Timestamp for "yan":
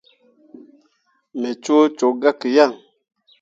2.55-2.71